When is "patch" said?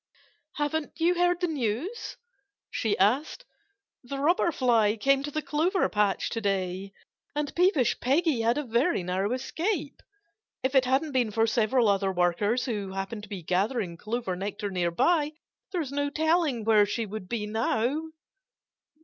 5.89-6.31